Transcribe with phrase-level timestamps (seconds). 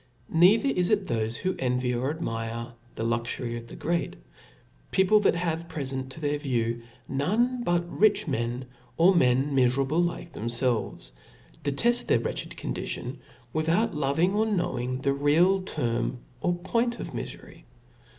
[0.29, 4.15] Neither is it thofe who envy or 2idmire the luxury of the great;
[4.89, 8.65] people that have» prefent to their view none but rich men,
[8.97, 11.11] or men miferable like themfelves,
[11.63, 13.19] deteft their wretched condition,
[13.53, 17.65] without loving or knowing the real term or point of mifery.